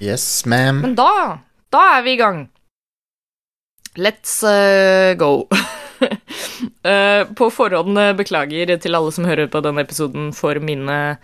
[0.00, 0.80] Yes, ma'am.
[0.80, 1.40] Men da,
[1.72, 2.46] da er vi i gang.
[4.00, 5.44] Let's uh, go.
[6.00, 11.18] Uh, på forhånd uh, beklager til alle som hører på denne episoden for mine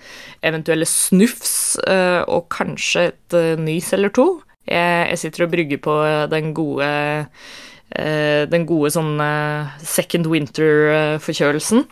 [0.45, 4.27] eventuelle snufs og kanskje et nys eller to.
[4.67, 5.95] Jeg, sitter og brygger på
[6.33, 6.89] den gode
[8.51, 9.21] Den gode sånn
[9.79, 11.85] second winter-forkjølelsen.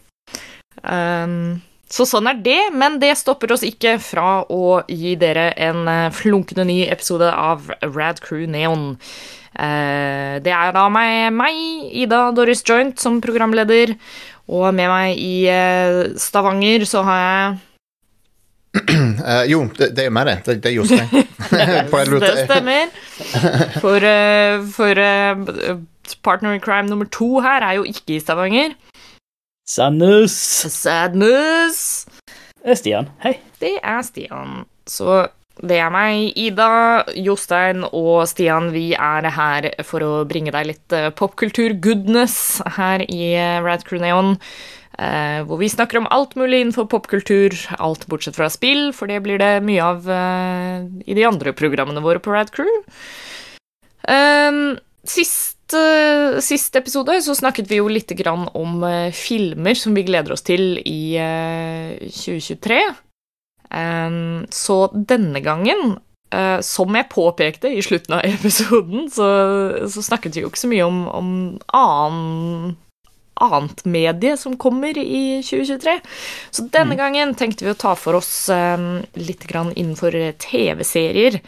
[0.83, 5.87] Um, så sånn er det, men det stopper oss ikke fra å gi dere en
[6.15, 8.95] flunkende ny episode av Rad Crew Neon.
[9.55, 11.59] Eh, det er da meg, meg,
[11.95, 13.95] Ida Doris Joint, som programleder.
[14.51, 17.63] Og med meg i eh, Stavanger så har jeg
[18.75, 20.33] Uh, jo, det, det, er meg, det.
[20.49, 21.07] Det, det er Jostein.
[22.19, 22.89] det stemmer.
[23.79, 25.77] For, uh, for uh,
[26.27, 28.75] partner in crime nummer to her er jo ikke i Stavanger.
[29.65, 30.35] Sadness.
[30.69, 32.05] Sadness.
[32.61, 33.07] Det er Stian.
[33.23, 33.39] Hei.
[33.61, 34.67] Det er Stian.
[34.85, 35.25] Så
[35.65, 38.69] det er meg, Ida, Jostein og Stian.
[38.75, 42.37] Vi er her for å bringe deg litt eh, popkultur-goodness
[42.77, 44.35] her i eh, Rad Crew Neon.
[45.01, 49.23] Eh, hvor vi snakker om alt mulig innenfor popkultur, alt bortsett fra spill, for det
[49.25, 50.05] blir det mye av
[51.09, 52.69] i de andre programmene våre på Rad Crew.
[55.09, 55.54] Sist,
[56.45, 58.85] sist episode så snakket vi jo litt om
[59.17, 61.17] filmer som vi gleder oss til i
[62.05, 62.83] 2023.
[63.75, 65.97] Um, så denne gangen,
[66.35, 69.29] uh, som jeg påpekte i slutten av episoden, så,
[69.91, 71.31] så snakket vi jo ikke så mye om, om
[71.75, 72.75] annen,
[73.43, 75.99] annet medie som kommer i 2023.
[76.55, 77.01] Så denne mm.
[77.01, 78.35] gangen tenkte vi å ta for oss
[79.19, 81.41] litt innenfor TV-serier.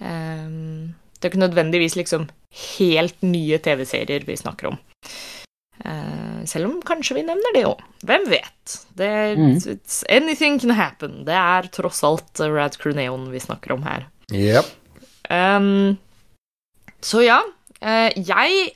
[0.00, 2.30] um, det er ikke nødvendigvis liksom
[2.78, 4.80] helt nye TV-serier vi snakker om.
[5.84, 7.84] Uh, selv om kanskje vi nevner det òg.
[8.08, 8.76] Hvem vet?
[8.96, 9.54] Det, mm.
[10.08, 11.22] Anything can happen.
[11.28, 14.08] Det er tross alt Rad Crew Neon vi snakker om her.
[14.32, 14.72] Yep.
[15.30, 15.98] Um,
[17.04, 17.42] så ja.
[17.80, 18.72] Uh, jeg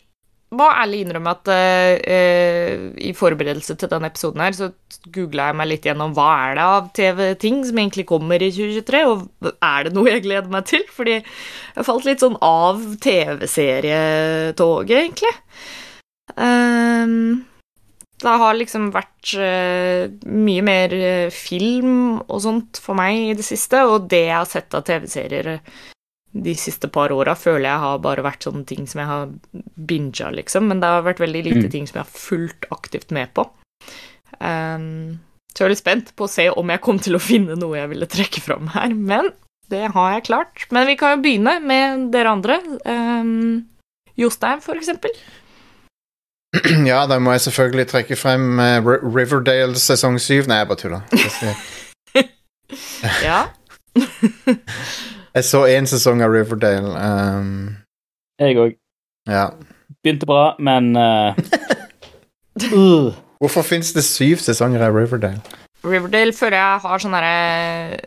[0.56, 4.70] må ærlig innrømme at uh, i forberedelse til denne episoden her, så
[5.14, 9.02] googla jeg meg litt gjennom hva er det av TV-ting som egentlig kommer i 2023,
[9.10, 10.84] og er det noe jeg gleder meg til?
[10.94, 15.34] Fordi jeg falt litt sånn av TV-serietoget, egentlig.
[16.40, 17.44] Um,
[18.24, 20.94] det har liksom vært uh, mye mer
[21.34, 25.58] film og sånt for meg i det siste, og det jeg har sett av TV-serier
[26.34, 29.28] de siste par åra føler jeg har bare vært sånne ting som jeg har
[29.90, 30.66] binga, liksom.
[30.70, 31.70] Men det har vært veldig lite mm.
[31.70, 33.46] ting som jeg har fulgt aktivt med på.
[34.40, 35.20] Um,
[35.54, 37.78] så jeg er litt spent på å se om jeg kom til å finne noe
[37.78, 38.96] jeg ville trekke fram her.
[38.98, 39.30] Men
[39.70, 40.66] det har jeg klart.
[40.74, 42.58] Men vi kan jo begynne med dere andre.
[42.82, 43.70] Um,
[44.18, 45.14] Jostein, for eksempel.
[46.86, 50.46] Ja, da må jeg selvfølgelig trekke frem uh, Riverdale sesong syv.
[50.50, 51.02] Nei, jeg bare tuller.
[53.26, 53.40] ja.
[55.34, 56.90] Jeg så én sesong av Riverdale.
[56.94, 57.76] Um,
[58.38, 58.76] jeg òg.
[59.26, 59.48] Ja.
[60.04, 61.34] Begynte bra, men uh,
[62.70, 63.10] uh.
[63.42, 65.42] Hvorfor fins det syv sesonger av Riverdale?
[65.84, 67.98] Riverdale føler jeg har sånn derre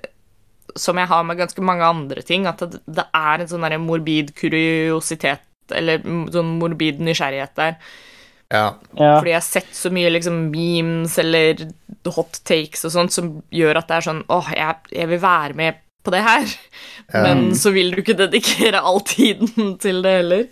[0.79, 3.81] Som jeg har med ganske mange andre ting, at det, det er en sånn derre
[3.81, 5.43] morbid kuriositet,
[5.75, 5.99] eller
[6.31, 7.75] sånn morbid nysgjerrighet der.
[8.47, 8.78] Ja.
[8.96, 9.17] ja.
[9.17, 11.66] Fordi jeg har sett så mye liksom memes eller
[12.07, 15.57] hot takes og sånt som gjør at det er sånn åh, jeg, jeg vil være
[15.59, 16.55] med på det her.
[17.13, 20.43] Men um, så vil du ikke dedikere all tiden til det heller.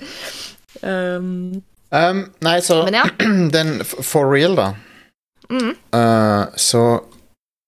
[0.84, 3.08] Um, um, nei, så ja.
[3.56, 4.72] den For real, da.
[5.50, 5.76] Mm.
[5.94, 7.00] Uh, så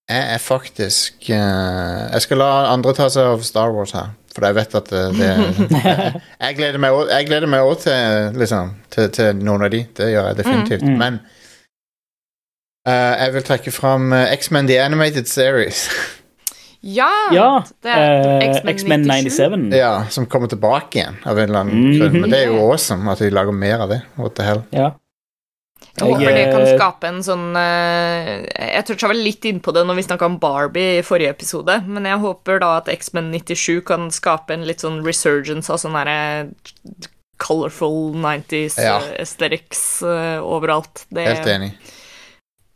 [0.10, 4.14] jeg er faktisk uh, Jeg skal la andre ta seg av Star Wars her.
[4.34, 6.56] For jeg vet at det, det jeg, jeg
[7.28, 9.84] gleder meg òg til, liksom, til, til, noen av de.
[9.98, 10.88] Det gjør jeg definitivt.
[10.88, 10.98] Mm.
[11.02, 11.20] Men
[12.88, 15.90] uh, jeg vil trekke fram X-Men The Animated Series.
[16.88, 17.10] Ja!
[17.36, 17.48] Ja,
[17.84, 19.74] det er eh, X-Men X-Men 97.
[19.76, 21.98] Ja, Som kommer tilbake igjen av en eller annen Mhm.
[22.00, 22.22] grunn.
[22.22, 24.02] Men det er jo awesome at de lager mer av det.
[24.16, 24.64] What the hell.
[24.72, 24.94] Ja.
[25.98, 28.46] Jeg håper det kan eh, skape en sånn eh,
[28.78, 32.06] Jeg toucha vel litt innpå det når vi snakka om Barbie i forrige episode, men
[32.06, 36.50] jeg håper da at X-Men 97 kan skape en litt sånn resurgence av sånn derre
[37.38, 39.00] colorful 90s Ja.
[39.20, 41.06] aesthetics overalt.
[41.14, 41.72] Det, Helt enig.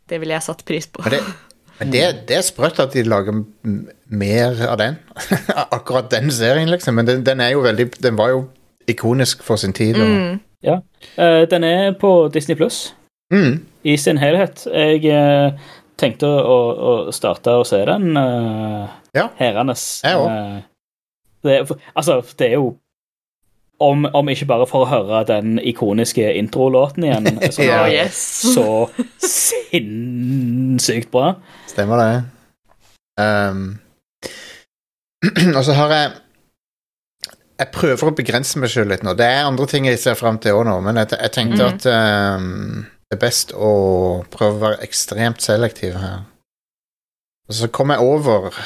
[0.08, 1.02] det ville jeg satt pris på.
[1.02, 1.22] Men det,
[1.82, 3.42] men det, det er sprøtt at de lager
[4.08, 4.96] mer av den.
[5.76, 6.96] Akkurat den serien, liksom.
[6.98, 8.44] Men den, den er jo veldig Den var jo
[8.90, 10.00] ikonisk for sin tid.
[10.00, 10.40] Og, Mm.
[11.18, 12.94] Eh, den er på Disney Pluss
[13.32, 13.66] mm.
[13.82, 14.66] i sin helhet.
[14.70, 15.58] Jeg uh,
[15.98, 19.26] tenkte å, å starte å se den uh, Ja.
[19.40, 20.00] herandes.
[20.04, 20.62] Jeg òg.
[21.42, 21.56] Det,
[21.98, 22.76] altså, det er jo
[23.82, 27.84] om, om ikke bare for å høre den ikoniske introlåten igjen, som Ja.
[27.88, 28.88] Er så
[29.22, 31.34] sinnssykt bra.
[31.70, 32.12] Stemmer det.
[33.20, 33.64] Um,
[35.56, 36.12] og så har jeg
[37.60, 39.12] Jeg prøver å begrense meg sjøl litt nå.
[39.14, 41.68] Det er andre ting jeg ser fram til òg nå, men jeg, jeg tenkte mm.
[41.68, 41.84] at
[42.40, 43.72] um, det er best å
[44.32, 46.24] prøve å være ekstremt selektiv her.
[47.46, 48.56] Og så kom jeg over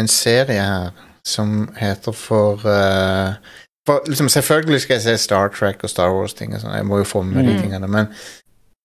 [0.00, 3.36] en serie her som heter for uh,
[3.86, 6.54] for liksom, Selvfølgelig skal jeg se Star Trek og Star Wars-ting.
[6.54, 7.48] og sånn, Jeg må jo få med mm.
[7.48, 7.88] de tingene.
[7.88, 8.06] Men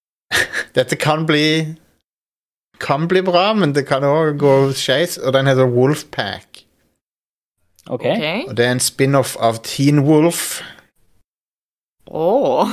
[0.78, 1.76] dette kan bli
[2.80, 5.18] Kan bli bra, men det kan òg gå skeis.
[5.18, 6.66] Og den heter Wolfpack.
[7.90, 8.16] Okay.
[8.16, 8.50] Ok.
[8.50, 10.62] Og det er en spin-off av Teen Wolf.
[12.08, 12.70] Åh.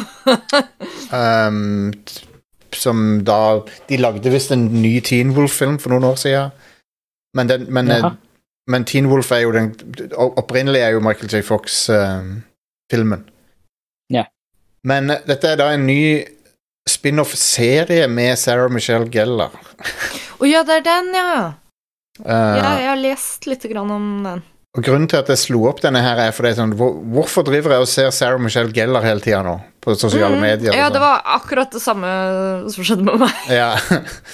[1.12, 1.93] Um,
[2.76, 6.50] som da De lagde visst en ny Teen Wolf-film for noen år siden.
[7.37, 7.90] Men, den, men.
[8.71, 9.73] Men Teen Wolf er jo den
[10.17, 11.43] Opprinnelig er jo Michael J.
[11.47, 13.23] Fox-filmen.
[14.13, 14.27] Ja.
[14.87, 16.25] Men uh, dette er da en ny
[16.87, 19.55] spin-off-serie med Sarah Michelle Gellar.
[20.39, 21.31] Å ja, det er den, ja.
[22.23, 22.77] Uh, ja.
[22.81, 24.45] Jeg har lest litt grann om den.
[24.77, 27.73] Og Grunnen til at jeg slo opp denne her er fordi sånn, hvor, Hvorfor driver
[27.77, 29.57] jeg og ser Sarah Michelle Gellar hele tida nå?
[29.81, 30.77] På sosiale mm, medier?
[30.77, 30.99] Ja, sånn?
[30.99, 32.11] det var akkurat det samme
[32.75, 33.39] som skjedde med meg.
[33.49, 33.71] Ja.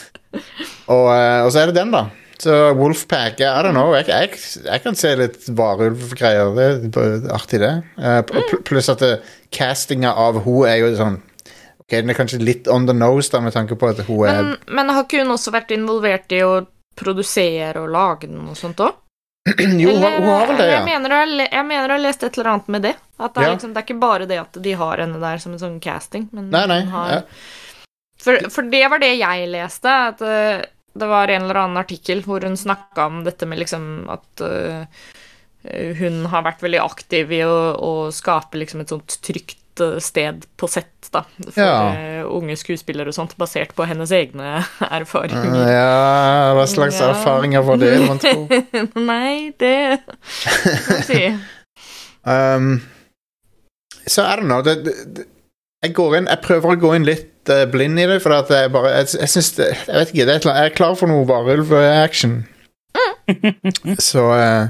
[0.95, 2.09] og, eh, og så er det den, da.
[2.43, 3.93] Så Wolfpack I don't know.
[3.95, 6.55] Jeg, jeg, jeg kan se litt varulvgreier.
[6.57, 7.73] Det er artig, det.
[7.99, 9.13] Uh, pl- pl- pluss at det,
[9.55, 11.21] castinga av hun er jo sånn
[11.83, 14.41] Ok, Den er kanskje litt on the nose, da, med tanke på at hun er
[14.43, 16.53] Men, men har ikke hun også vært involvert i å
[16.99, 18.99] produsere og lage den og sånt òg?
[19.83, 20.85] Jo, hun, hun har vel det, Jeg ja.
[20.87, 22.93] mener, ha le- jeg mener jeg har lest et eller annet med det.
[23.19, 23.55] At det er, Ja.
[23.57, 26.29] liksom, det er ikke bare det at de har henne der som en sånn casting,
[26.33, 26.81] men Nei, nei.
[26.93, 27.21] har Ja.
[28.23, 30.63] for, for det var det jeg leste, at eh,
[30.95, 34.85] det var en eller annen artikkel hvor hun snakka om dette med liksom at uh,
[35.99, 40.43] hun har vært veldig aktiv i å, å skape liksom et sånt trygt eh, sted
[40.59, 41.77] på sett, da, for Ja.
[41.95, 44.65] eh, unge skuespillere og sånt, basert på hennes egne
[44.99, 45.55] erfaringer.
[45.71, 47.13] ja Hva slags Ja.
[47.15, 48.49] erfaringer var det, mon tro?
[49.13, 50.01] Nei, det
[51.07, 51.25] si.
[52.23, 52.77] Um,
[54.07, 54.63] så er don't know.
[54.63, 55.25] Det, det,
[55.83, 57.32] jeg går inn Jeg prøver å gå inn litt
[57.73, 60.35] blind i det, for at jeg bare Jeg, jeg syns det Jeg vet ikke, det
[60.35, 62.43] er Jeg er klar for noe varulv-action.
[63.99, 64.69] så uh,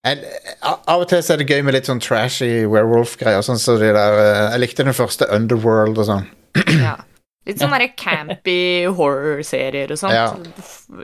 [0.00, 0.24] jeg,
[0.64, 3.44] av og til så er det gøy med litt sånn trashy werewolf-greier.
[3.44, 6.28] Sånn som de der eh, Jeg likte den første Underworld og sånn.
[6.80, 6.96] Ja.
[7.48, 10.14] Litt sånn derre campy horror-serier og sånt.
[10.16, 10.28] Ja.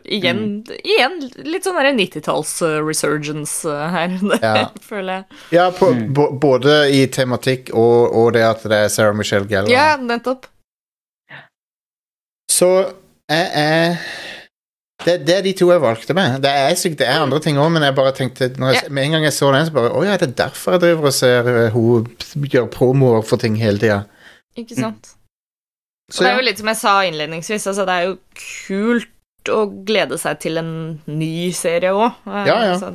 [0.05, 0.75] Igjen, mm.
[0.81, 1.14] igjen
[1.49, 4.66] litt sånn derre 90-talls-resurgence her, Ja.
[4.85, 5.40] føler jeg.
[5.59, 6.40] Ja, på, mm.
[6.40, 9.73] både i tematikk og, og det at det er Sarah Michelle Gellar.
[9.73, 10.49] Ja, nettopp.
[12.57, 12.71] Så
[13.29, 13.99] jeg er
[15.05, 16.39] det, det er de to jeg valgte med.
[16.43, 19.05] Det er, sykt, det er andre ting òg, men jeg bare tenkte når jeg, med
[19.07, 21.15] en gang jeg så den, så bare Å ja, det er derfor jeg driver og
[21.15, 24.01] ser uh, hun gjør promoer for ting hele tida.
[24.57, 25.13] Ikke sant.
[26.11, 29.13] Så og det er jo litt som jeg sa innledningsvis, altså det er jo kult
[29.53, 30.73] å glede seg til en
[31.07, 32.17] ny serie òg.
[32.49, 32.91] Ja, ja.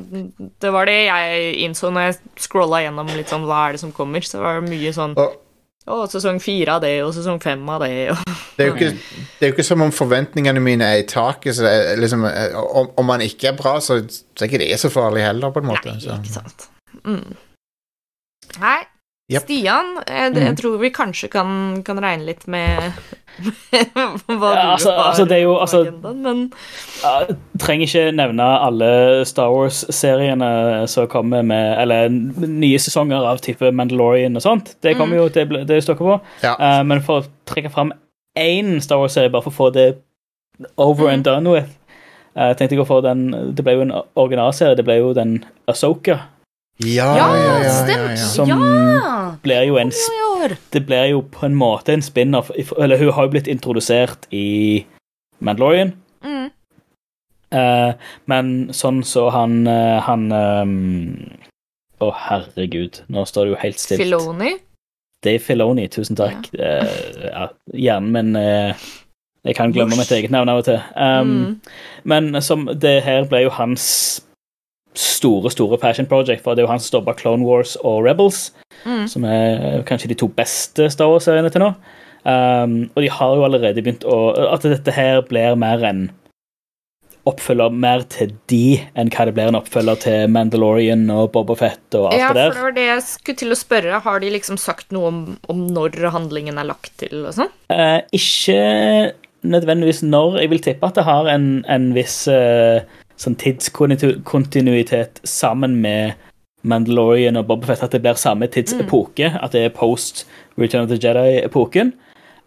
[0.60, 3.94] Det var det jeg innså når jeg scrolla gjennom litt sånn hva er det som
[3.94, 4.24] kommer.
[4.26, 5.38] Så var det mye sånn Og
[5.82, 8.20] Å, sesong fire av det, og sesong fem av det, og
[8.56, 8.90] det er, jo ikke,
[9.38, 11.56] det er jo ikke som om forventningene mine er i taket.
[11.56, 14.62] Så det er liksom, eh, om, om man ikke er bra, så, så er ikke
[14.62, 15.94] det så farlig heller, på en måte.
[15.96, 16.68] Nei, ikke sant.
[17.02, 17.32] Mm.
[18.62, 18.78] Nei,
[19.32, 19.42] Jep.
[19.46, 20.56] Stian, jeg, jeg Mm.
[20.60, 22.92] tror vi kanskje kan, kan regne litt med
[23.72, 26.52] hva Ja, du altså- har altså, det er jo- på altså- agendaen, men
[27.02, 33.72] jeg trenger ikke nevne alle Star Wars-seriene som kommer med Eller nye sesonger av type
[33.72, 34.74] Mandalorian og sånt.
[34.82, 36.20] Det kommer jo, det, ble- det står dere på.
[36.42, 36.54] Ja.
[36.60, 37.92] Uh, men for å trekke fram
[38.36, 39.96] én Star Wars-serie, bare for å få det
[40.78, 41.68] over and done with
[42.36, 44.76] uh, tenkte jeg å få den Det ble jo en originalserie.
[44.76, 46.20] Det ble jo den Asoka,
[46.78, 49.36] Ja, Ja, ja, ja, ja, som Ja!
[49.42, 49.92] blir jo en.
[50.72, 54.84] Det blir jo på en måte en spin-off Eller hun har jo blitt introdusert i
[55.40, 55.92] Mandalorian.
[56.24, 56.50] Mm.
[57.52, 57.92] Uh,
[58.26, 61.16] men sånn så han eh, Han um,
[62.00, 64.00] Å, herregud, nå står det jo helt stilt.
[64.02, 64.54] Filoni.
[65.22, 66.48] Dave Filoni, tusen takk.
[66.56, 68.72] Uh, ja, hjernen min uh,
[69.44, 70.80] Jeg kan glemme mitt eget navn av og til.
[70.96, 71.60] Um, Mm.
[72.04, 73.84] Men som det her ble jo hans
[74.94, 78.04] store, store passion project, for det er jo han som står bak Clone Wars og
[78.06, 78.50] Rebels,
[78.84, 79.04] Mm.
[79.06, 81.68] som er kanskje de to beste Star Wars-seriene til nå.
[82.24, 84.16] Um, og de har jo allerede begynt å
[84.54, 86.10] At dette her blir mer en
[87.26, 91.94] oppfølger mer til de enn hva det blir en oppfølger til Mandalorian og Boba Fett
[91.98, 94.00] og alt Ja, det for det var det jeg skulle til å spørre.
[94.02, 95.20] Har de liksom sagt noe om,
[95.50, 97.52] om når handlingen er lagt til og sånn?
[97.70, 100.40] Uh, ikke nødvendigvis når.
[100.42, 102.82] Jeg vil tippe at det har en, en viss eh,
[103.22, 106.18] sånn tidskontinuitet sammen med
[106.62, 109.32] Mandalorian og Boba Fett, at det blir samme tidsepoke.
[109.42, 110.24] At det er post
[110.58, 111.92] Return of the Jedi-epoken.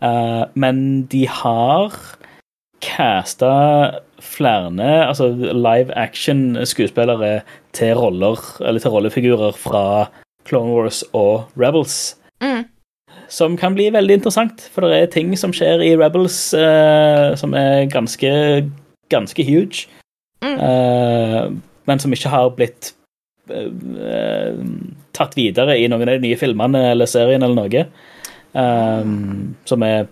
[0.03, 1.95] Uh, men de har
[2.83, 7.41] casta flere altså live action-skuespillere
[7.73, 10.09] til roller, eller til rollefigurer fra
[10.47, 12.65] Clone Wars og Rebels Mm.
[13.29, 14.69] som kan bli veldig interessant.
[14.73, 18.69] For det er ting som skjer i Rebels uh, som er ganske,
[19.09, 19.87] ganske huge.
[20.45, 20.59] Mm.
[20.69, 21.47] Eh,
[21.89, 22.93] men som ikke har blitt
[23.49, 24.53] eh,
[25.15, 27.85] tatt videre i noen av de nye filmene eller serien eller noe.
[28.55, 29.09] Eh,
[29.69, 30.07] som er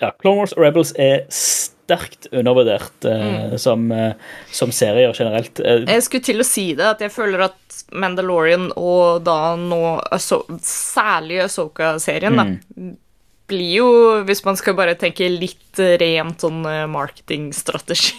[0.00, 4.14] Ja, Clone Wars og Rebels er sterkt undervurdert eh, som, uh,
[4.48, 5.60] som serier generelt.
[5.60, 10.46] Jeg skulle til å si det, at jeg føler at Mandalorian og da nå Ahso-
[10.64, 12.32] særlig Asoka-serien,
[12.78, 12.96] Mm.
[13.50, 13.88] Blir jo,
[14.28, 18.16] hvis man skal bare tenke litt rent sånn eh, marketingstrategi,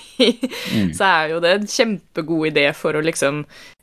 [0.71, 0.91] Mm.
[0.97, 3.41] så er jo det en kjempegod idé for å liksom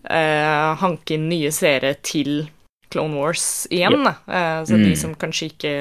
[0.08, 2.44] eh, hanke inn nye seere til
[2.92, 4.28] Clone Wars igjen, Yep.
[4.28, 4.84] Eh, så Mm.
[4.86, 5.74] de som kanskje ikke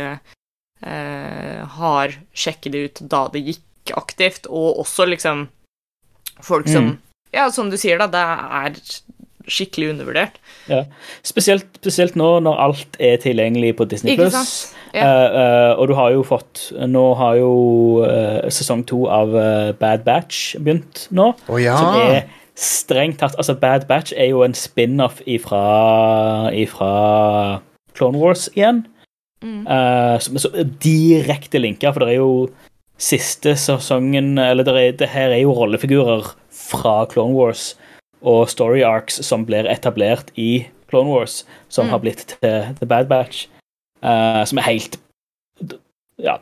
[0.84, 5.48] eh, har sjekket det ut da det gikk aktivt, og også liksom
[6.42, 6.98] folk som Mm.
[7.34, 8.76] Ja, som du sier, da, det er
[9.48, 10.40] skikkelig undervurdert.
[10.72, 10.84] Ja.
[11.26, 14.18] Spesielt, spesielt nå når alt er tilgjengelig på Disney+.
[14.20, 14.74] Pluss.
[14.94, 15.04] Ja.
[15.04, 17.50] Eh, eh, og du har jo fått Nå har jo
[18.08, 19.34] uh, sesong to av
[19.78, 21.34] Bad Batch begynt nå.
[21.52, 21.76] Oh, ja.
[21.78, 22.22] Som er
[22.58, 26.92] strengt tatt Altså, Bad Batch er jo en spin-off ifra, ifra
[27.98, 28.86] Clone Wars igjen.
[29.44, 29.68] Mm.
[29.70, 32.48] Eh, som er så direkte linka, for det er jo
[32.98, 37.76] siste sesongen Eller det, er, det her er jo rollefigurer fra Clone Wars
[38.28, 41.92] og story arcs som blir etablert i Clone Wars, som Mm.
[41.92, 43.48] har blitt til The Bad Batch.
[44.04, 44.98] uh, som er helt
[46.22, 46.38] Ja.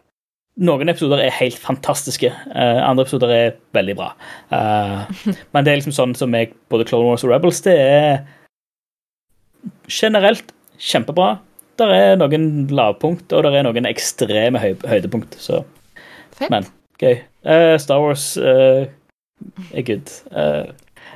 [0.57, 4.09] Noen episoder er helt fantastiske, uh, andre episoder er veldig bra.
[4.51, 5.03] Uh,
[5.53, 8.21] men det er liksom sånn som jeg, både Clone Wars og Rebels, det er
[9.89, 11.39] generelt kjempebra.
[11.79, 15.35] Der er noen lavpunkt, og der er noen ekstreme høy høydepunkt.
[15.43, 15.63] Så
[16.37, 16.49] Fett.
[16.49, 16.67] men
[16.99, 17.19] gøy.
[17.79, 18.87] Star Wars er
[19.83, 20.07] good.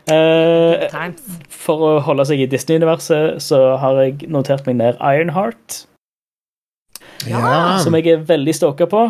[0.10, 1.12] Eh, eh,
[1.54, 5.84] for å holde seg i Disney-universet, så har jeg notert meg ned Ironheart,
[7.28, 7.42] ja.
[7.84, 9.10] som jeg er veldig stoka på.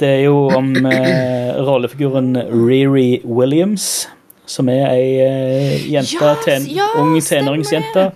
[0.00, 4.08] Det er jo om eh, rollefiguren Riri Williams,
[4.48, 8.12] som er ei eh, jente, yes, ten, ja, ung tenåringsjente,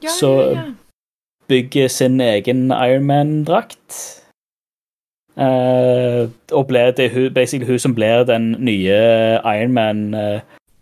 [0.00, 0.62] Ja, som ja, ja.
[1.48, 4.16] bygger sin egen Ironman-drakt.
[5.40, 8.96] Uh, og ble det er hun, basically hun som blir den nye
[9.46, 10.40] Ironman eh,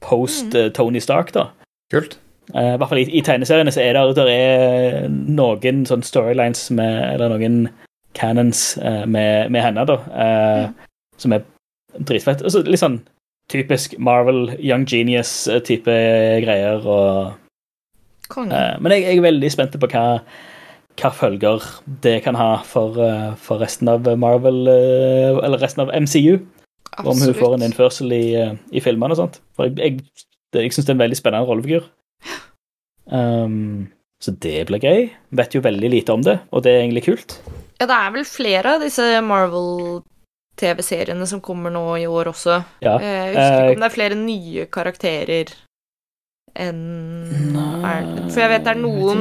[0.09, 0.57] post Mm.
[0.65, 1.47] eh, Tony Stark, da.
[1.93, 2.17] Kult.
[2.55, 6.71] Eh, I hvert fall i, i tegneseriene så er det, der er noen sånn storylines
[6.73, 7.69] med Eller noen
[8.17, 9.99] canons eh, med, med henne, da.
[10.17, 10.69] eh,
[11.21, 11.45] Som er
[11.99, 12.41] dritfett.
[12.43, 13.01] Altså, litt sånn
[13.53, 15.95] typisk Marvel, Young Genius-type
[16.45, 16.85] greier.
[16.85, 17.35] og
[18.29, 18.53] Konge.
[18.53, 20.05] Eh, men jeg, jeg er veldig spent på hva,
[21.01, 21.65] hva følger
[22.05, 26.39] det kan ha for, eh, for resten av Marvel, eh, eller resten av MCU.
[26.99, 29.37] Om hun får en innførsel i, eh, i filmene og sånt.
[29.57, 29.93] For jeg, jeg,
[30.57, 31.85] jeg syns det er en veldig spennende rollefigur.
[33.09, 33.87] Um,
[34.21, 35.07] så det blir gøy.
[35.39, 37.31] Vet jo veldig lite om det, og det er egentlig kult.
[37.79, 42.55] Ja, det er vel flere av disse Marvel-TV-seriene som kommer nå i år også.
[42.83, 42.97] Ja.
[42.99, 45.47] Eh, Jeg husker Eh, ikke om det er flere nye karakterer
[46.59, 47.55] enn
[48.33, 49.21] For jeg vet det er noen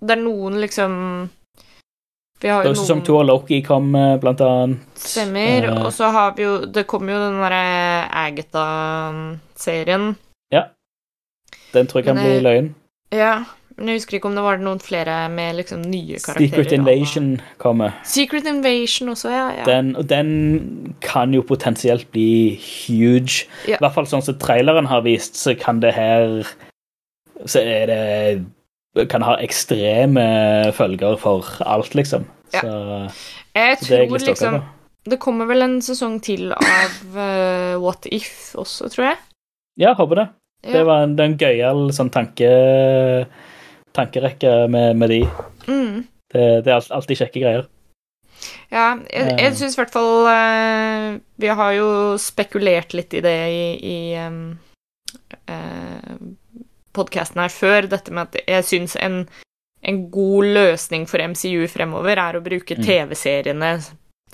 [0.00, 0.92] Det er noen liksom
[2.42, 2.80] Vi har jo noen...
[2.80, 4.84] sesong to av Loki kom, eh, blant annet.
[5.00, 5.68] Stemmer.
[5.70, 5.82] Eh.
[5.86, 7.64] Og så har vi jo Det kommer jo den derre
[8.24, 10.14] Agatha-serien.
[10.52, 10.68] Ja.
[11.74, 12.74] Den tror jeg kan Men, bli løgn.
[13.14, 13.44] Ja,
[13.76, 16.50] men jeg husker ikke om det var noen flere med liksom nye karakterer.
[16.52, 17.96] Secret Invasion kommer.
[18.06, 19.46] Secret Invasion også, ja.
[19.58, 19.64] ja.
[19.66, 20.28] Den, og den
[21.02, 23.48] kan jo potensielt bli huge.
[23.66, 23.78] Ja.
[23.78, 26.44] I hvert fall sånn som traileren har vist, så kan det her
[27.50, 28.02] Så er det
[29.10, 30.22] Kan ha ekstreme
[30.76, 32.28] følger for alt, liksom.
[32.54, 32.60] Ja.
[32.60, 32.72] Så,
[33.54, 34.62] jeg så er jeg tror liksom
[35.04, 39.18] det kommer vel en sesong til av uh, What If også, tror jeg.
[39.80, 40.26] Ja, håper det.
[40.64, 40.78] Ja.
[40.78, 42.48] Det var en, en gøyal sånn tanke,
[43.96, 45.20] tankerekke med, med de.
[45.68, 46.06] Mm.
[46.32, 47.66] Det, det er alltid kjekke greier.
[48.72, 49.36] Ja, jeg, Eh.
[49.44, 51.88] jeg syns i hvert fall uh, Vi har jo
[52.20, 54.56] spekulert litt i det i, i um,
[56.94, 59.24] podkasten her før, dette med at jeg syns en,
[59.82, 62.84] en god løsning for MCU fremover er å bruke Mm.
[62.86, 63.74] TV-seriene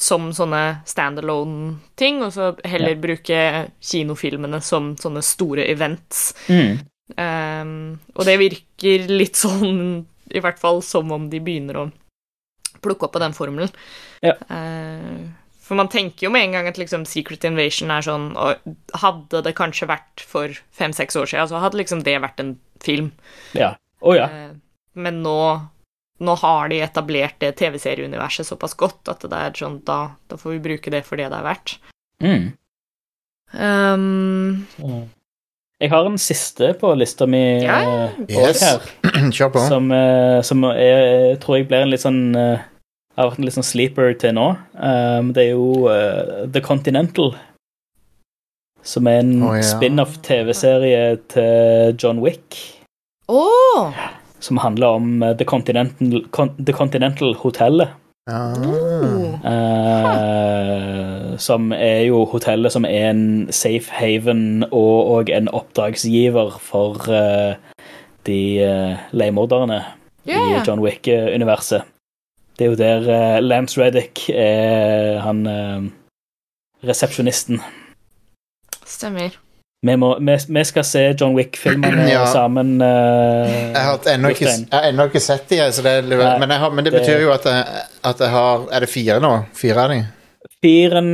[0.00, 3.40] som sånne standalone-ting, og så heller bruke
[3.84, 6.30] kinofilmene som sånne store events.
[7.18, 11.90] Um, og det virker litt sånn, i hvert fall som om de begynner å
[12.80, 13.68] plukke opp på den formelen.
[14.24, 14.36] Ja.
[14.48, 15.20] Eh,
[15.70, 18.64] for man tenker jo med en gang at liksom Secret Invasion er sånn og
[18.98, 23.12] Hadde det kanskje vært for fem-seks år siden, så hadde liksom det vært en film.
[23.54, 23.76] Ja.
[24.02, 24.24] Oh, ja.
[24.26, 24.56] Eh,
[24.98, 25.36] men nå,
[26.26, 30.56] nå har de etablert det TV-serieuniverset såpass godt at det er sånn da, da får
[30.56, 31.76] vi bruke det for det det er verdt.
[32.18, 32.50] Mm.
[33.54, 34.66] Um,
[35.78, 37.78] Jeg har en siste på lista mi Ja,
[38.10, 38.66] eh, Yes.
[39.06, 42.34] her, som, eh, som er, tror jeg blir en litt sånn
[43.16, 44.48] har vært en litt sånn sleeper til nå.
[44.74, 47.34] Um, det er jo uh, The Continental.
[48.86, 49.64] Som er en oh, ja.
[49.66, 51.02] spin-off-TV-serie
[51.32, 52.56] til John Wick.
[53.28, 53.98] Åh!
[54.40, 57.92] Som handler om eh, The Continental, Con The Continental Hotellet.
[58.30, 58.54] Ah.
[58.56, 59.36] Oh.
[59.44, 67.00] Eh, som er jo hotellet som er en safe haven og, og en oppdragsgiver for
[67.08, 67.56] uh,
[68.28, 69.80] de uh, leiemorderne
[70.28, 70.60] yeah.
[70.60, 70.60] i.
[70.66, 71.84] John Wick-universet.
[72.60, 75.86] Det er jo der eh, Lance Reddick er han eh,
[76.84, 77.62] resepsjonisten.
[78.84, 79.38] Stemmer.
[79.86, 82.26] Vi, må, vi, vi skal se John Wick-filmene Ja.
[82.28, 82.74] sammen.
[82.84, 84.52] eh, Jeg har ennå ikke,
[85.06, 87.32] ikke sett de, så det, er Nei, men, jeg har, men det det- betyr jo
[87.32, 89.32] at jeg, at jeg har Er det fire nå?
[89.56, 90.02] Fire av de?
[90.60, 91.12] Firen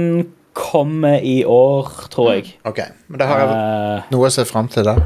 [0.57, 2.57] kommer i år, tror jeg.
[2.67, 4.97] Ok, men da har jeg uh, noe å se fram til da.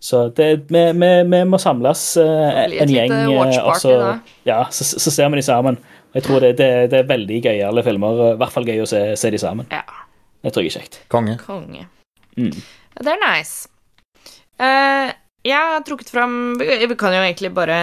[0.00, 3.96] Så det, vi, vi, vi må samles eh, en gjeng, eh, og så,
[4.48, 5.76] ja, så, så ser vi de sammen.
[6.16, 8.22] Jeg tror det, det, det er veldig gøyale filmer.
[8.32, 9.68] I hvert fall gøy å se, se de sammen.
[9.70, 9.84] Ja.
[10.40, 11.02] Det tror jeg er kjekt.
[11.12, 11.36] Konge.
[11.44, 11.84] Konge.
[12.40, 12.54] Mm.
[12.96, 13.68] Ja, Det er nice.
[14.60, 17.76] Uh, jeg har trukket fram Vi vi kan jo egentlig bare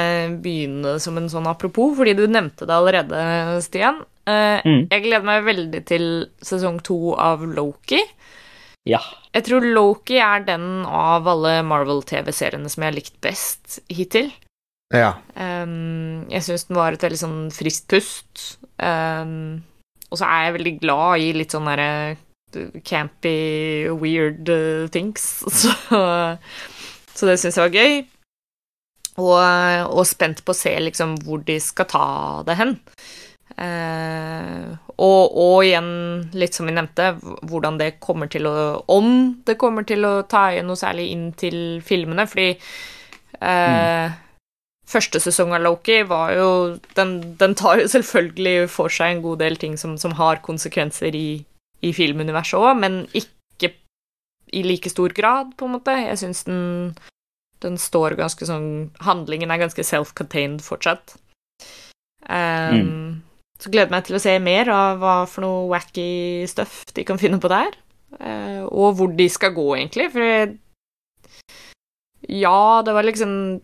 [0.44, 3.22] begynne som en sånn apropos, fordi du nevnte det allerede,
[3.66, 4.02] Stian.
[4.28, 4.88] Uh, Mm.
[4.92, 6.04] Jeg gleder meg veldig til
[6.44, 8.02] sesong to av Loki.
[8.88, 9.02] Ja.
[9.36, 14.32] Jeg tror Loki er den av alle Marvel-TV-seriene som jeg har likt best hittil.
[14.96, 15.18] Ja.
[15.36, 18.46] Um, jeg syns den var et veldig sånn friskt pust.
[18.80, 19.60] Um,
[20.08, 22.16] og så er jeg veldig glad i litt sånn derre
[22.88, 25.26] campy, weird uh, things.
[25.58, 25.74] Så,
[27.18, 27.96] så det syns jeg var gøy.
[29.18, 29.34] Og,
[29.90, 32.08] og spent på å se liksom hvor de skal ta
[32.46, 32.76] det hen.
[33.58, 34.68] Eh,
[35.02, 35.90] og, og igjen,
[36.38, 37.16] litt som vi nevnte,
[37.50, 38.54] hvordan det kommer til å
[38.94, 39.10] Om
[39.48, 42.52] det kommer til å ta noe særlig inn til filmene, fordi
[43.42, 44.14] eh,
[44.88, 46.52] Første sesong av Loki var jo
[46.96, 51.18] den, den tar jo selvfølgelig for seg en god del ting som, som har konsekvenser
[51.18, 51.44] i,
[51.84, 53.74] i filmuniverset òg, men ikke
[54.56, 55.92] i like stor grad, på en måte.
[55.92, 56.94] Jeg syns den,
[57.66, 61.18] den står ganske sånn Handlingen er ganske self-contained fortsatt.
[62.28, 63.27] Um,
[63.58, 67.04] Så gleder jeg meg til å se mer av hva for noe wacky stuff de
[67.08, 67.72] kan finne på der.
[68.22, 70.12] eh, og hvor de skal gå, egentlig.
[70.14, 70.58] For jeg-
[72.30, 73.62] ja, det var liksom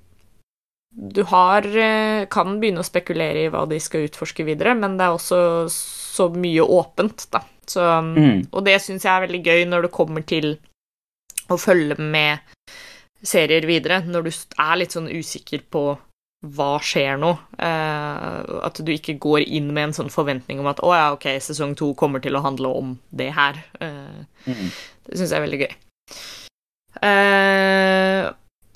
[0.95, 5.05] Du har eh, Kan begynne å spekulere i hva de skal utforske videre, men det
[5.07, 7.41] er også så mye åpent, da.
[7.65, 8.47] Så, Mm.
[8.53, 10.57] Og det syns jeg er veldig gøy når det kommer til
[11.49, 12.39] å følge med
[13.23, 14.29] serier videre, når du
[14.59, 15.97] er litt sånn usikker på
[16.43, 17.31] hva skjer nå.
[17.57, 21.29] Eh, at du ikke går inn med en sånn forventning om at å ja, ok,
[21.39, 23.63] sesong to kommer til å handle om det her.
[23.79, 24.69] Eh, Mm.
[25.07, 25.75] det syns jeg er veldig gøy.
[27.03, 28.31] Eh,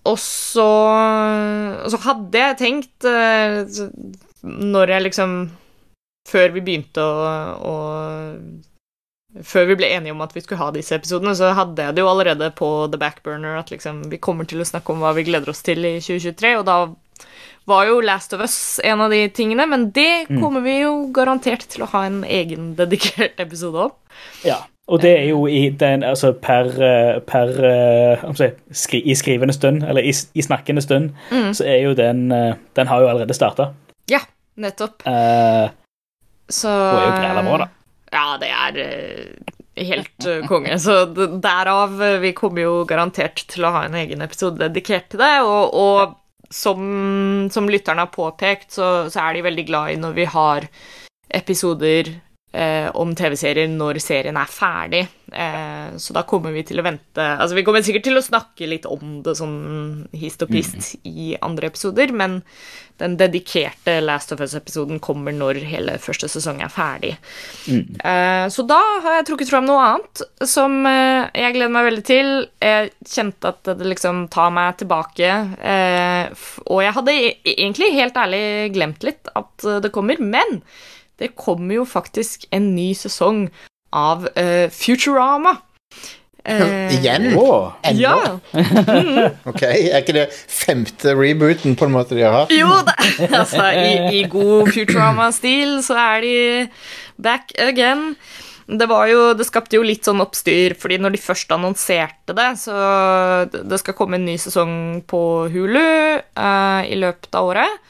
[0.08, 0.68] og så
[1.92, 3.66] så hadde jeg tenkt, eh,
[4.44, 5.38] når jeg liksom
[6.28, 7.20] Før vi begynte å,
[7.64, 7.76] å
[9.48, 12.02] Før vi ble enige om at vi skulle ha disse episodene, så hadde jeg det
[12.04, 15.24] jo allerede på the backburner at liksom vi kommer til å snakke om hva vi
[15.28, 16.78] gleder oss til i 2023, og da
[17.68, 20.42] var jo Last of Us en av de tingene, men det Mm.
[20.42, 23.92] kommer vi jo garantert til å ha en egen dedikert episode om.
[24.46, 24.62] Ja.
[24.88, 29.54] Og det er jo i den Altså per, eh, per eh, si, skri, I skrivende
[29.54, 31.50] stund, eller i, i snakkende stund, Mm.
[31.54, 33.74] så er jo den eh, Den har jo allerede starta.
[34.10, 34.20] Ja,
[34.58, 35.04] nettopp.
[35.06, 35.68] Uh,
[36.50, 37.68] Så Og er jo græla bra, da.
[38.14, 40.78] Ja, det er helt konge.
[40.80, 41.06] Så
[41.44, 45.34] derav Vi kommer jo garantert til å ha en egen episode dedikert til det.
[45.44, 46.16] Og, og
[46.50, 50.68] som, som lytterne har påpekt, så, så er de veldig glad i når vi har
[51.38, 52.14] episoder
[52.54, 55.04] eh, om TV-serier når serien er ferdig.
[55.32, 58.68] Eh, så da kommer vi til å vente Altså, vi kommer sikkert til å snakke
[58.72, 62.38] litt om det sånn hist og pist i andre episoder, men
[62.98, 67.12] den dedikerte Last of Us-episoden kommer når hele første sesong er ferdig.
[67.68, 72.06] Eh, så da har jeg trukket fram noe annet som eh, jeg gleder meg veldig
[72.08, 72.32] til.
[72.64, 75.30] Jeg kjente at det liksom tar meg tilbake.
[75.62, 80.62] eh, og jeg hadde e- egentlig helt ærlig glemt litt at eh, det kommer, men
[81.22, 83.48] det kommer jo faktisk en ny sesong
[83.96, 85.58] av uh, Futurama.
[86.48, 87.26] Uh, Igjen?
[87.34, 87.74] Ennå?
[87.92, 88.40] Ja.
[89.50, 92.54] Ok, Er ikke det femte rebooten på en måte de har hatt?
[92.56, 92.96] Jo, det,
[93.42, 96.36] altså, i, i god Futurama-stil så er de
[97.20, 98.14] back again.
[98.68, 102.50] Det var jo, det skapte jo litt sånn oppstyr, fordi når de først annonserte det,
[102.60, 102.76] så
[103.52, 104.74] det det skal komme en ny sesong
[105.08, 107.88] på Hulu uh, i løpet av året.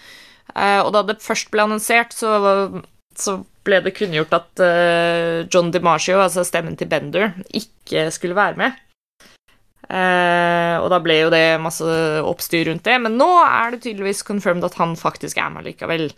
[0.54, 2.30] Uh, og da det først ble annonsert, så,
[3.22, 8.60] så ble det kunngjort at uh, John DiMaggio, altså stemmen til Bender, ikke skulle være
[8.60, 8.84] med.
[9.88, 11.88] Uh, og da ble jo det masse
[12.28, 16.10] oppstyr rundt det, men nå er det tydeligvis confirmed at han faktisk er med likevel.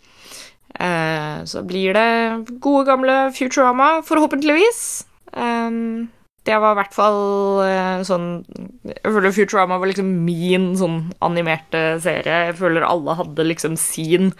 [0.74, 5.04] Uh, så blir det gode, gamle Futurama, forhåpentligvis.
[5.34, 6.10] Um,
[6.46, 7.18] det var i hvert fall
[7.60, 8.40] uh, sånn
[8.88, 12.46] Jeg føler Futurama var liksom min sånn animerte serie.
[12.50, 14.32] Jeg føler alle hadde liksom sin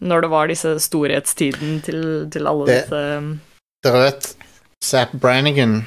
[0.00, 3.38] når det var disse storhetstiden til, til alle Det- disse
[3.84, 4.28] Dere vet
[4.84, 5.84] Zapp Brannigan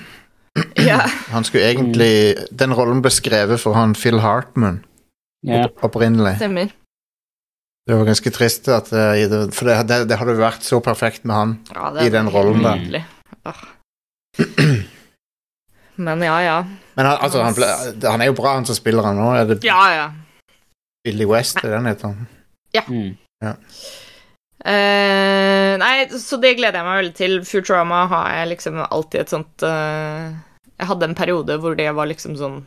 [0.91, 0.99] Ja.
[1.31, 4.83] Han skulle egentlig Den rollen ble skrevet for han Phil Hartman
[5.43, 5.67] Ja.
[5.81, 6.35] opprinnelig.
[6.37, 6.69] Stemmer.
[7.87, 11.35] Det var ganske trist, at, eh, for det, det, det hadde vært så perfekt med
[11.35, 11.53] han.
[11.73, 13.01] Ja, I den rollen der.
[15.95, 16.59] Men ja, ja.
[16.95, 17.67] Men han, altså, han, ble,
[18.09, 19.31] han er jo bra, han som spiller han nå.
[19.37, 20.05] Er det Ja, ja.
[21.03, 21.57] Billy West?
[21.63, 22.15] Er det han heter?
[22.87, 23.17] Mm.
[24.61, 27.37] Eh, nei, så det gleder jeg meg veldig til.
[27.47, 30.29] Futurama har jeg liksom alltid et sånt uh,
[30.77, 32.59] Jeg hadde en periode hvor det var liksom sånn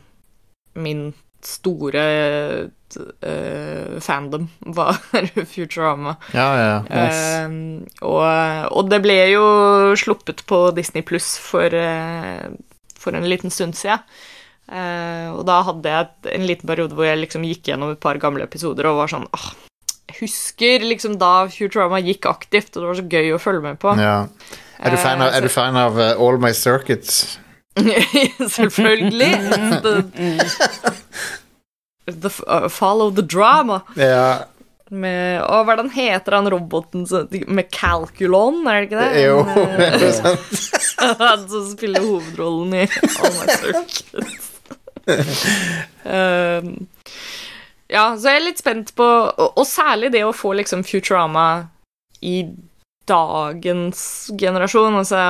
[0.75, 1.07] Min
[1.45, 2.03] store
[2.65, 4.97] uh, fandom var
[5.53, 6.17] Futurama.
[6.35, 6.77] Ja, ja.
[6.89, 7.89] Nice.
[8.01, 8.23] Og,
[8.75, 9.45] og det ble jo
[9.99, 11.75] sluppet på Disney Pluss for,
[12.97, 14.01] for en liten stund siden.
[14.65, 18.47] Og da hadde jeg en liten periode hvor jeg liksom gikk gjennom et par gamle
[18.47, 19.47] episoder og var sånn åh,
[20.19, 23.95] husker liksom da Futurama gikk aktivt, og det var så gøy å følge med på.
[24.01, 24.19] ja.
[24.75, 27.39] Er du fan av, er du fan av uh, All My Circuits?
[28.57, 29.31] Selvfølgelig.
[29.85, 30.03] the,
[32.11, 33.81] the, uh, follow the drama.
[33.95, 34.51] Ja,
[34.91, 37.07] Med, å, hva er det han heter, han roboten
[37.49, 39.23] med Calculon, er det ikke det?
[39.23, 39.39] jo.
[39.47, 40.43] Han, det eh, er sant.
[41.23, 44.03] Han som spiller hovedrollen i All My Circuits.
[46.05, 46.69] um,
[47.91, 51.67] ja, så jeg er litt spent på Og, og særlig det å få liksom Futurama
[52.25, 52.39] i
[53.05, 54.95] dagens generasjon.
[54.97, 55.21] Altså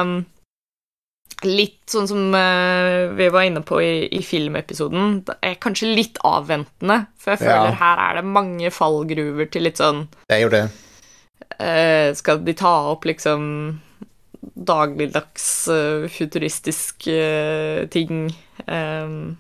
[1.43, 5.17] Litt sånn som uh, vi var inne på i, i filmepisoden.
[5.27, 7.79] Det er kanskje litt avventende, for jeg føler Ja.
[7.81, 10.63] her er det mange fallgruver til litt sånn Det er jo det.
[11.59, 13.43] Uh, skal de ta opp liksom
[14.55, 17.09] dagligdags uh, futuristisk
[17.91, 18.29] ting?
[18.71, 19.35] Ehm,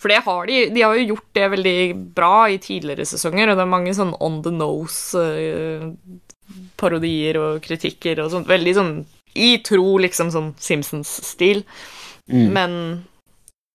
[0.00, 1.80] for det har de De har jo gjort det veldig
[2.16, 8.28] bra i tidligere sesonger, og det er mange sånn on the nose-parodier og kritikker og
[8.34, 8.50] sånt.
[8.50, 8.94] Veldig sånn
[9.34, 11.64] i tro, liksom sånn Simpsons-stil.
[12.28, 12.52] Mm.
[12.52, 12.72] Men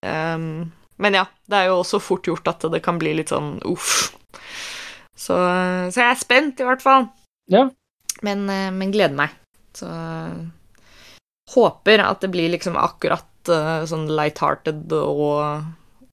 [0.06, 3.50] um, Men ja, det er jo også fort gjort at det kan bli litt sånn
[3.70, 4.14] uff.
[5.18, 7.06] Så, så jeg er spent, i hvert fall.
[7.50, 7.70] Ja.
[8.26, 9.30] Men, eh, men gleder meg.
[9.78, 10.38] Så eh,
[11.54, 15.64] håper at det blir liksom akkurat uh, sånn light-hearted og,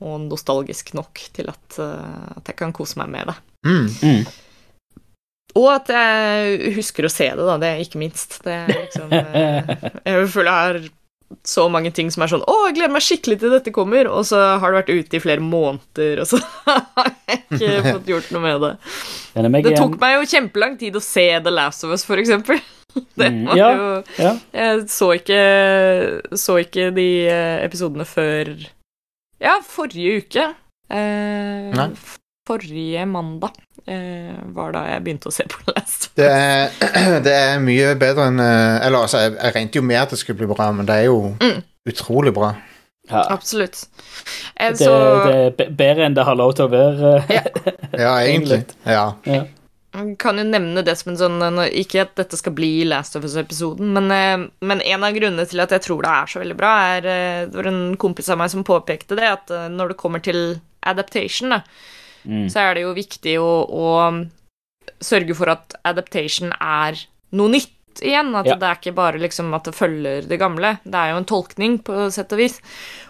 [0.02, 3.37] og nostalgisk nok til at, eh, at jeg kan kose meg med det.
[3.66, 3.87] Mm.
[4.02, 4.26] Mm.
[5.54, 7.54] Og at jeg husker å se det, da.
[7.62, 8.40] Det er ikke minst.
[8.42, 10.78] Det er liksom eh, Jeg føler jeg har
[11.48, 14.26] så mange ting som er sånn Å, jeg gleder meg skikkelig til dette kommer, og
[14.28, 18.28] så har det vært ute i flere måneder, og så har jeg ikke fått gjort
[18.35, 18.72] noe med det.
[19.64, 22.61] Det tok meg jo kjempelang tid å se The Last of Us, for eksempel.
[23.18, 23.87] Det Mm, var jo
[24.54, 25.38] Jeg så ikke,
[26.38, 28.52] så ikke de eh, episodene før
[29.44, 30.44] Ja, forrige uke.
[30.90, 31.88] Eh, Nei.
[32.48, 33.54] forrige mandag
[33.88, 36.11] eh, var da jeg begynte å se på Last of Us.
[36.18, 40.00] Det er, det er mye bedre enn eh, Eller altså, jeg, jeg regnet jo med
[40.02, 41.62] at det skulle bli bra, men det er jo Mm.
[41.88, 42.52] utrolig bra.
[43.11, 43.20] Ja.
[43.35, 43.83] Absolutt.
[44.57, 44.92] Eh, Det, så
[45.26, 47.14] det er bedre enn det har lov til å være.
[47.33, 47.42] ja.
[48.04, 48.62] Ja, egentlig.
[48.88, 49.04] Ja.
[49.28, 49.42] Ja.
[49.94, 53.24] Jeg kan jo nevne det som en sånn Ikke at dette skal bli Last of
[53.24, 56.57] Us-episoden, men, eh, men en av grunnene til at jeg tror det er så veldig
[56.59, 59.92] bra, er eh, Det var en kompis av meg som påpekte det, at eh, når
[59.94, 61.62] det kommer til adaptation, da,
[62.24, 62.46] Mm.
[62.48, 66.96] så er det jo viktig å, å sørge for at adaptation er
[67.37, 68.35] noe nytt, igjen.
[68.35, 68.57] At Ja.
[68.57, 70.78] det er ikke bare liksom at det følger det gamle.
[70.85, 72.61] Det er jo en tolkning, på sett og vis.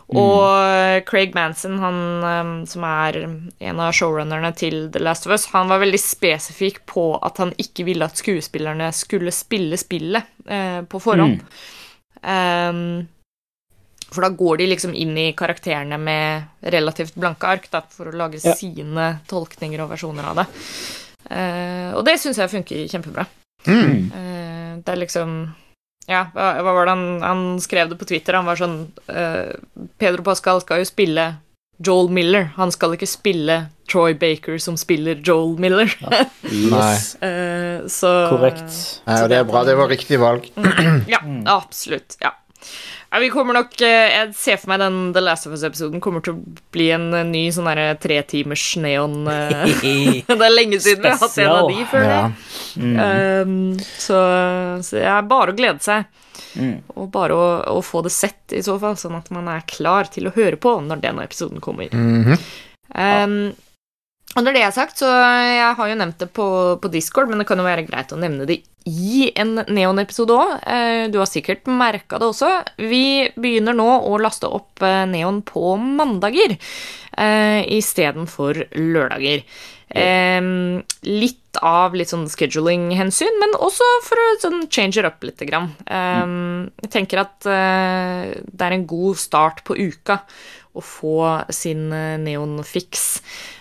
[0.09, 1.05] Og mm.
[1.09, 5.69] Craig Manson, han eh, som er en av showrunnerne til The Last of Us, han
[5.69, 11.01] var veldig spesifikk på at han ikke ville at skuespillerne skulle spille spillet eh, på
[11.01, 11.41] forhånd.
[12.25, 13.09] Um,
[14.15, 18.17] for da går de liksom inn i karakterene med relativt blanke ark da, for å
[18.17, 18.55] lage Ja.
[18.55, 20.47] sine tolkninger og versjoner av det.
[21.25, 23.25] Uh, og det syns jeg funker kjempebra.
[23.65, 24.13] Mm.
[24.13, 24.44] Eh,
[24.85, 25.37] det er liksom
[26.09, 28.37] Ja, hva, var det han, han skrev det på Twitter?
[28.37, 29.55] Han var sånn uh,
[30.01, 31.31] Pedro Pascal skal jo spille
[31.85, 32.53] Joel Miller.
[32.55, 33.57] Han skal ikke spille
[33.91, 35.91] Troy Baker som spiller Joel Miller.
[36.55, 37.17] Yes.
[37.19, 38.77] uh, så Korrekt.
[39.09, 39.65] Nei, og det er bra.
[39.67, 40.47] Det var riktig valg.
[41.11, 41.19] Ja,
[41.51, 42.15] absolutt.
[42.23, 42.31] Ja.
[43.15, 43.21] Ja.
[43.23, 46.35] Vi kommer nok eh, Jeg ser for meg den The Last of Us-episoden kommer til
[46.35, 49.65] å bli en eh, ny sånn derre tretimers neon eh,
[50.29, 52.07] Det er lenge siden vi har hatt en av de før.
[52.11, 52.23] Ja.
[52.75, 52.95] Mm.
[52.99, 54.21] Um, så,
[54.83, 56.09] så det er bare å glede seg.
[56.59, 56.77] Mm.
[56.99, 57.47] Og bare å,
[57.79, 60.59] å få det sett, i så fall, sånn at man er klar til å høre
[60.61, 61.95] på når denne episoden kommer.
[61.95, 62.41] Mhm.
[62.95, 63.39] Um,
[64.35, 66.47] og når det er sagt, så jeg har jo nevnt det på,
[66.83, 70.57] på Discord, men det kan jo være greit å nevne det i en Neon-episode òg.
[71.13, 72.51] Du har sikkert merka det også.
[72.77, 79.45] Vi begynner nå å laste opp eh, Neon på mandager uh, istedenfor lørdager.
[79.95, 85.39] Litt av litt sånn scheduling-hensyn, men også for å sånn change it up litt.
[85.45, 85.71] Grann.
[85.87, 90.23] Em, jeg tenker at eh, det er en god start på uka
[90.75, 91.19] å få
[91.55, 91.87] sin
[92.25, 93.05] neonfiks.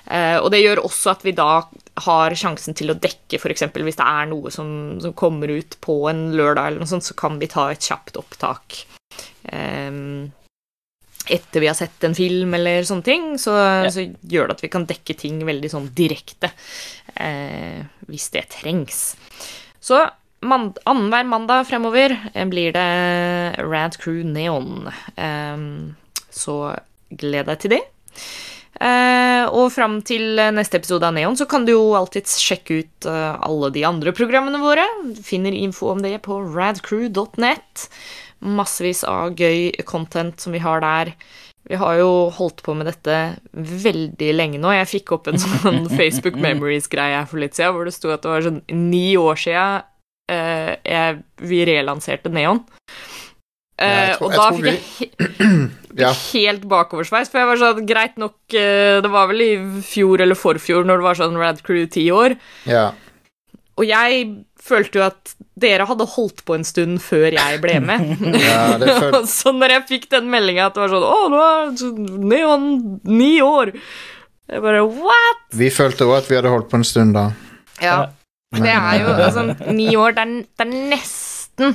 [0.10, 1.66] Eh, og det gjør også at vi da
[2.08, 3.68] har sjansen til å dekke f.eks.
[3.70, 7.18] hvis det er noe som, som kommer ut på en lørdag, eller noe sånt, så
[7.18, 8.86] kan vi ta et kjapt opptak.
[9.52, 10.32] em,
[11.32, 13.56] etter vi har sett en film eller sånne ting, så,
[13.94, 16.52] så gjør det at vi kan dekke ting veldig sånn direkte.
[17.16, 19.04] Eh, hvis det trengs.
[19.84, 20.02] Så
[20.44, 22.88] mand annenhver mandag fremover eh, blir det
[23.64, 24.90] Rad Crew Neon.
[25.16, 25.68] Eh,
[26.34, 26.58] så
[27.14, 27.84] gled deg til det.
[28.82, 33.08] Eh, og fram til neste episode av Neon så kan du jo alltids sjekke ut
[33.08, 34.86] eh, alle de andre programmene våre.
[35.14, 37.88] Du finner info om det på radcrew.net.
[38.44, 41.14] Massevis av gøy content som vi har der.
[41.70, 43.18] Vi har jo holdt på med dette
[43.56, 44.74] veldig lenge nå.
[44.76, 48.34] Jeg fikk opp en sånn Facebook Memories-greie for litt siden, hvor det sto at det
[48.34, 49.86] var sånn ni år siden
[50.32, 52.60] eh, vi relanserte Neon.
[53.80, 55.08] Eh, tror- og da fikk jeg he
[56.04, 56.10] Ja.
[56.34, 59.52] helt bakoversveis, for jeg var sånn Greit nok, eh, det var vel i
[59.86, 62.36] fjor eller forfjor når det var sånn Rad Crew ti år.
[62.70, 62.92] ja.
[63.80, 64.26] Og jeg
[64.62, 68.12] følte jo at dere hadde holdt på en stund før jeg ble med.
[68.46, 68.96] Ja, det
[69.38, 72.68] så når jeg fikk den meldinga at det var sånn Å, nå er Neon
[73.10, 73.74] ni år.
[74.52, 75.48] Jeg bare What?
[75.58, 77.30] Vi følte òg at vi hadde holdt på en stund da.
[77.82, 77.98] Ja.
[78.54, 81.74] Det er jo altså, Ni år, det er, det er nesten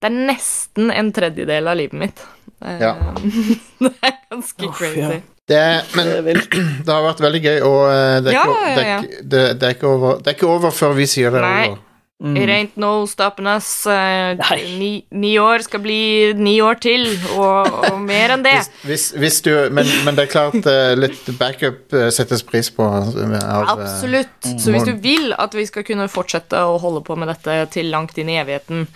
[0.00, 2.22] Det er nesten en tredjedel av livet mitt.
[2.62, 2.94] Eh, Ja.
[3.80, 5.00] det er ganske oh, crazy.
[5.00, 5.20] ja.
[5.50, 5.62] Det,
[5.96, 6.06] men
[6.86, 9.44] Det har vært veldig gøy, og eh, det er, ikke, ja, det, er, ikke- det,
[9.60, 11.68] det, er ikke over, det er ikke over før vi sier det Nei.
[11.72, 11.78] over.
[12.20, 12.36] Mm.
[12.36, 13.86] It ain't no stopping us.
[13.86, 14.36] Eh,
[14.78, 18.58] ni, ni år skal bli ni år til, og, og mer enn det.
[18.84, 22.84] Hvis, hvis, du, men, men det er klart eh, litt backup eh, settes pris på.
[22.84, 24.36] Av, Absolutt.
[24.60, 27.88] Så hvis du vil at vi skal kunne fortsette å holde på med dette til
[27.94, 28.86] langt inn i evigheten,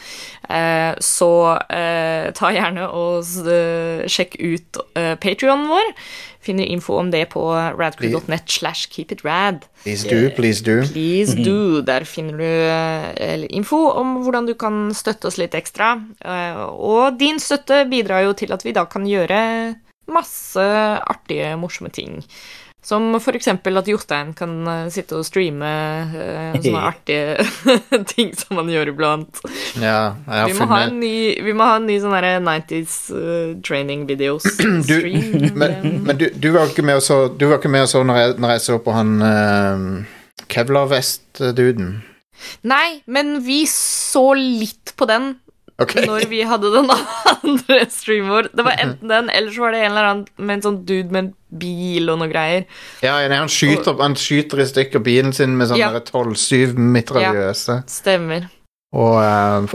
[1.01, 1.31] så
[2.37, 3.25] ta gjerne og
[4.13, 5.89] sjekk ut uh, Patrionen vår.
[6.45, 7.41] Finner info om det på
[7.79, 9.63] radcrew.net slash keepitrad.
[9.85, 10.75] Please do, please do.
[10.85, 11.81] Please do.
[11.87, 15.95] Der finner du eh, info om hvordan du kan støtte oss litt ekstra.
[16.21, 19.41] Eh, Og din støtte bidrar jo til at vi da kan gjøre
[20.13, 22.21] masse artige, morsomme ting.
[22.85, 25.71] Som for eksempel at Jostein kan eh, sitte og streame
[26.13, 27.47] uh, sånne artige
[28.13, 29.41] ting som han gjør iblant.
[29.81, 31.17] Ja, jeg har Vi må ha en funnet ny,
[31.47, 34.45] vi må ha en ny sånn herre 90s uh, training videos
[34.91, 34.99] du.
[35.57, 38.05] Men, men du, du var ikke med og så, du var ikke med og så
[38.05, 41.97] når, jeg, når jeg så på han uh, Kevlar Vest-duden.
[42.69, 45.33] Nei, men vi så litt på den
[45.83, 45.95] Ok.
[46.11, 48.49] når vi hadde den andre streamen vår.
[48.55, 51.11] Det var enten den, eller så var det en eller annen med en sånn dude
[51.11, 51.31] med en
[51.65, 52.67] bil og noe greier.
[53.03, 55.91] Ja, nei, han, skyter, han skyter i stykker bilen sin med sånn Ja.
[55.95, 56.03] ja.
[56.05, 57.81] 12-7 mitraljøse.
[57.91, 58.47] Stemmer.
[58.95, 59.75] Og, eh,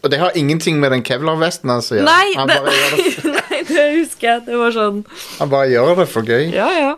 [0.00, 2.08] og det har ingenting med den Kevlar-vesten hans å gjøre.
[2.08, 2.60] Nei, han, det,
[3.36, 4.44] nei, det husker jeg.
[4.48, 5.02] Det var sånn
[5.36, 6.48] han bare gjør det for gøy.
[6.56, 6.94] Ja, ja.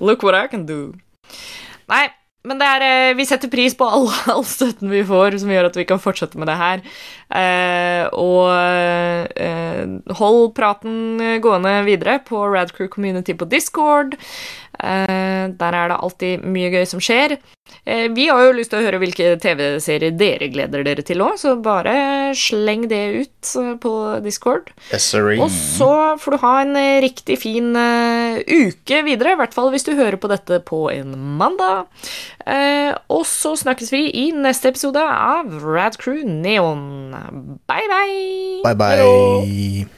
[0.00, 0.94] Look what I can do.
[1.92, 2.06] Nei,
[2.48, 5.78] men er, eh, vi setter pris på all, all støtten vi får, som gjør at
[5.78, 6.84] vi kan fortsette med det her.
[7.28, 8.48] Eh, og
[9.36, 9.84] eh,
[10.16, 14.16] hold praten gående videre på Radcrew Community på Discord.
[14.78, 17.36] Eh, der er det alltid mye gøy som skjer.
[17.82, 21.34] Eh, vi har jo lyst til å høre hvilke TV-serier dere gleder dere til òg,
[21.40, 24.70] så bare sleng det ut eh, på Discord.
[24.92, 25.10] Yes.
[25.18, 25.90] Og så
[26.22, 30.30] får du ha en riktig fin uke videre, i hvert fall hvis du hører på
[30.30, 31.90] dette på en mandag.
[33.12, 37.12] Og så snakkes vi i neste episode av Rad Crew Neon.
[37.68, 38.64] Bye, bye!
[38.64, 39.97] Bye, bye.